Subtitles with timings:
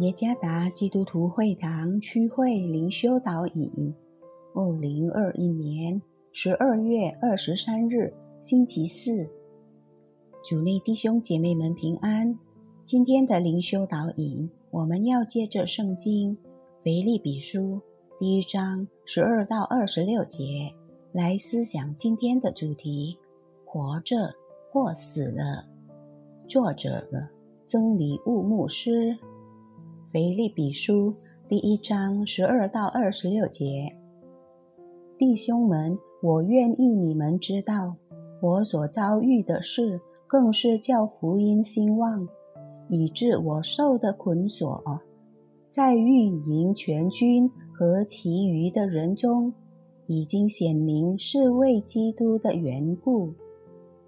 [0.00, 3.92] 耶加达基督徒会堂区会灵修导引，
[4.54, 6.00] 二零二一年
[6.30, 9.28] 十二月二十三日，星期四，
[10.44, 12.38] 主内弟兄姐妹们平安。
[12.84, 16.38] 今天的灵修导引，我们要借着圣经
[16.84, 17.80] 腓立比书
[18.20, 20.44] 第一章十二到二十六节
[21.10, 23.18] 来思想今天的主题：
[23.64, 24.16] 活着
[24.70, 25.66] 或死了。
[26.46, 27.04] 作者
[27.66, 29.18] 曾礼物牧师。
[30.10, 31.14] 腓利比书
[31.50, 33.94] 第一章十二到二十六节，
[35.18, 37.96] 弟兄们，我愿意你们知道，
[38.40, 42.26] 我所遭遇的事，更是叫福音兴旺，
[42.88, 44.82] 以致我受的捆锁，
[45.68, 49.52] 在运营全军和其余的人中，
[50.06, 53.34] 已经显明是为基督的缘故，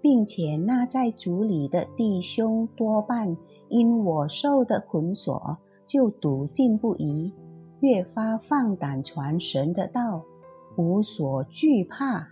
[0.01, 3.37] 并且那在主里的弟兄多半
[3.69, 5.59] 因我受的捆锁。
[5.91, 7.33] 就笃信不疑，
[7.81, 10.23] 越发放胆传神的道，
[10.77, 12.29] 无所惧怕。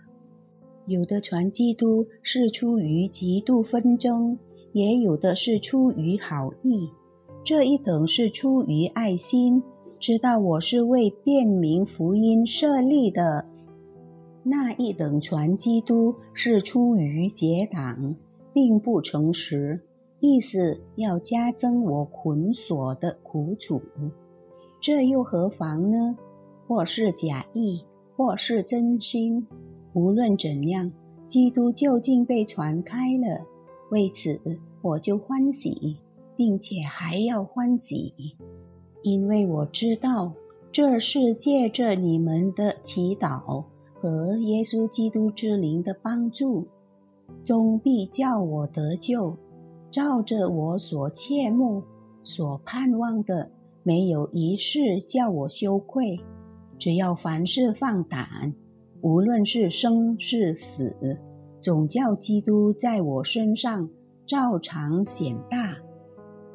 [0.86, 4.38] 有的传基督是出于极度纷争，
[4.72, 6.88] 也有的是出于好意。
[7.44, 9.62] 这一等是出于爱心，
[9.98, 13.44] 知道我是为便民福音设立的；
[14.42, 18.16] 那一等传基督是出于结党，
[18.54, 19.82] 并不诚实。
[20.20, 23.80] 意思要加增我捆锁的苦楚，
[24.78, 26.16] 这又何妨呢？
[26.68, 27.84] 或是假意，
[28.16, 29.46] 或是真心，
[29.94, 30.92] 无论怎样，
[31.26, 33.46] 基督究竟被传开了。
[33.90, 34.38] 为此，
[34.82, 35.96] 我就欢喜，
[36.36, 38.12] 并且还要欢喜，
[39.02, 40.32] 因为我知道
[40.70, 43.64] 这是借着你们的祈祷
[43.94, 46.66] 和耶稣基督之灵的帮助，
[47.42, 49.36] 终必叫我得救。
[49.90, 51.82] 照着我所切慕、
[52.22, 53.50] 所盼望的，
[53.82, 56.20] 没有一事叫我羞愧。
[56.78, 58.54] 只要凡事放胆，
[59.02, 60.94] 无论是生是死，
[61.60, 63.90] 总叫基督在我身上
[64.26, 65.76] 照常显大。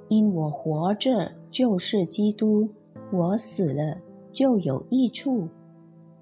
[0.08, 2.70] 因我活着就是基督，
[3.12, 3.98] 我死了
[4.32, 5.50] 就有益处。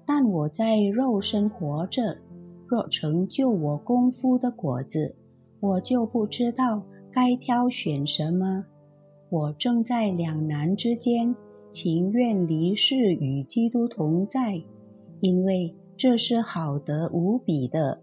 [0.06, 2.18] 但我在肉身活着，
[2.66, 5.14] 若成就我功夫的果子，
[5.60, 6.82] 我就不知道。
[7.14, 8.64] 该挑选什么？
[9.30, 11.32] 我正在两难之间，
[11.70, 14.60] 情愿离世与基督同在，
[15.20, 18.00] 因为这是好得无比的。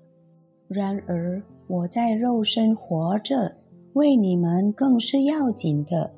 [0.70, 3.58] 然而我在肉身活着，
[3.96, 6.14] 为你们更是要紧的。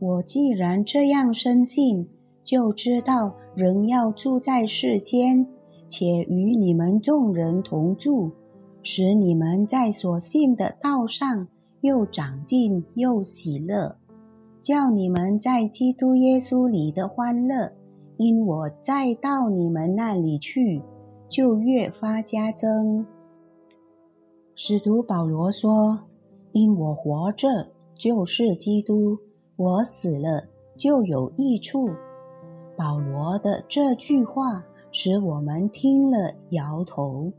[0.00, 2.08] 我既然这样深信，
[2.42, 5.46] 就知道仍要住在世间，
[5.88, 8.32] 且与你们众人同住，
[8.82, 11.46] 使你们在所信的道上。
[11.86, 13.96] 又长进又喜乐，
[14.60, 17.72] 叫你们在基督耶稣里的欢乐，
[18.16, 20.82] 因我再到你们那里去，
[21.28, 23.06] 就越发加增。
[24.56, 26.00] 使徒保罗说
[26.50, 27.46] ：“因我活着
[27.94, 29.16] 就是基督，
[29.54, 31.88] 我死了就有益处。”
[32.76, 37.30] 保罗的这句话使我们听了摇头，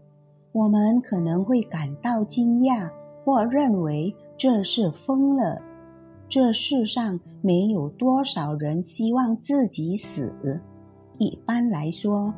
[0.54, 2.90] 我们可能会感到惊讶，
[3.26, 4.16] 或认为。
[4.38, 5.62] 这是疯了！
[6.30, 10.62] 这世上没有多少人希望自己死。
[11.18, 12.34] 一般来说，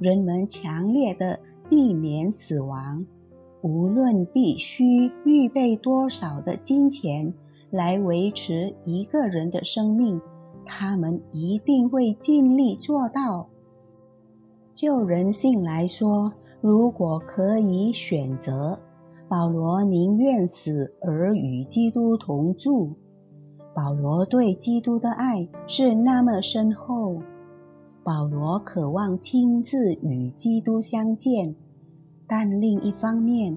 [0.00, 1.38] 人们强烈的
[1.70, 3.06] 避免死亡，
[3.62, 7.32] 无论必须预备多少的金钱
[7.70, 10.20] 来维持一个人的生命，
[10.66, 13.48] 他们一定会尽力做到。
[14.72, 18.80] 就人性来说，如果可以选择。
[19.28, 22.92] 保罗宁愿死而与基督同住。
[23.74, 27.20] 保罗对基督的爱是那么深厚。
[28.04, 31.56] 保罗渴望亲自与基督相见，
[32.26, 33.56] 但另一方面，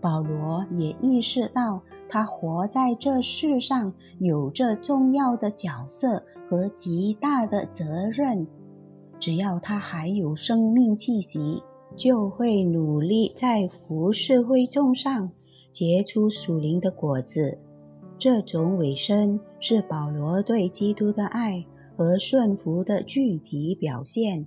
[0.00, 8.46] 保罗也意识到他活在这世上有着重要的角色和极大的责任。
[9.18, 11.62] 只要他还有生命气息。
[11.96, 15.30] 就会努力在服侍会众上
[15.70, 17.58] 结出属灵的果子。
[18.18, 21.64] 这种委身是保罗对基督的爱
[21.96, 24.46] 和顺服的具体表现。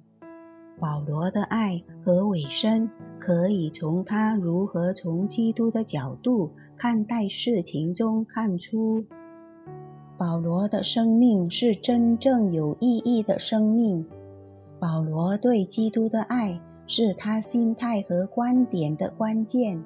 [0.79, 9.03] 保罗的爱和委身可以从他如何从基督的角度看待事情中看出。
[10.17, 14.05] 保罗的生命是真正有意义的生命。
[14.79, 16.61] 保罗对基督的爱。
[16.91, 19.83] 是他心态和观点的关键，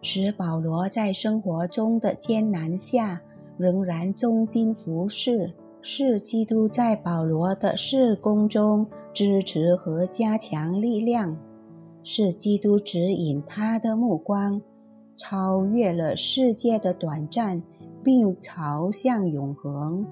[0.00, 3.20] 使保罗在生活中的艰难下
[3.58, 5.52] 仍然忠心服侍，
[5.82, 11.36] 是基督在保罗的事工中支持和加强力量，
[12.04, 14.62] 是基督指引他的目光，
[15.16, 17.60] 超越了世界的短暂，
[18.04, 20.06] 并朝向永恒。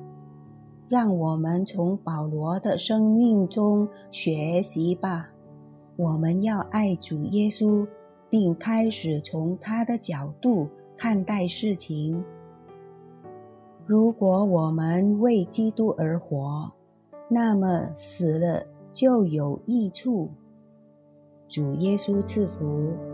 [0.89, 5.32] 让我们从保罗的生命中学习吧。
[6.03, 7.87] 我们要爱主耶稣，
[8.29, 12.25] 并开始从他的角度看待事情。
[13.87, 16.73] 如果我们为基督而活，
[17.29, 20.29] 那么死了就有益处。
[21.49, 23.12] 主耶稣赐福。